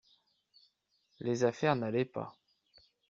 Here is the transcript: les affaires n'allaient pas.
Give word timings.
les 1.19 1.43
affaires 1.43 1.75
n'allaient 1.75 2.05
pas. 2.05 2.33